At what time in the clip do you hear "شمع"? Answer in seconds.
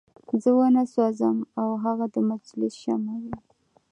2.83-3.13